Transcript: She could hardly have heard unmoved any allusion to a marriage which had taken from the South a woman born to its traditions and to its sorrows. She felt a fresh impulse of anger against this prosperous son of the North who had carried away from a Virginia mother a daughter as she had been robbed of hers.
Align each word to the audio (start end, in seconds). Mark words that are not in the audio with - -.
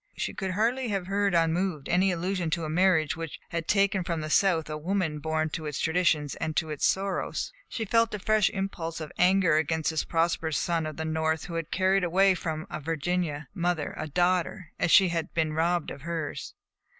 She 0.17 0.33
could 0.33 0.49
hardly 0.53 0.87
have 0.87 1.05
heard 1.05 1.35
unmoved 1.35 1.87
any 1.87 2.11
allusion 2.11 2.49
to 2.57 2.65
a 2.65 2.69
marriage 2.71 3.15
which 3.15 3.39
had 3.49 3.67
taken 3.67 4.03
from 4.03 4.19
the 4.21 4.31
South 4.31 4.67
a 4.67 4.75
woman 4.75 5.19
born 5.19 5.49
to 5.51 5.67
its 5.67 5.79
traditions 5.79 6.33
and 6.37 6.55
to 6.57 6.71
its 6.71 6.87
sorrows. 6.87 7.53
She 7.69 7.85
felt 7.85 8.11
a 8.15 8.17
fresh 8.17 8.49
impulse 8.49 8.99
of 8.99 9.11
anger 9.19 9.57
against 9.57 9.91
this 9.91 10.03
prosperous 10.03 10.57
son 10.57 10.87
of 10.87 10.97
the 10.97 11.05
North 11.05 11.45
who 11.45 11.53
had 11.53 11.69
carried 11.69 12.03
away 12.03 12.33
from 12.33 12.65
a 12.67 12.79
Virginia 12.79 13.47
mother 13.53 13.93
a 13.95 14.07
daughter 14.07 14.71
as 14.79 14.89
she 14.89 15.09
had 15.09 15.31
been 15.35 15.53
robbed 15.53 15.91
of 15.91 16.01
hers. 16.01 16.55